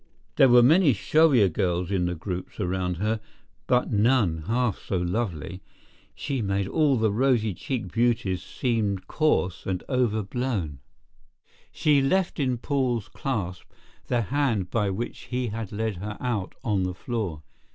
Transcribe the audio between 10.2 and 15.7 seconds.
blown. She left in Paul's clasp the hand by which he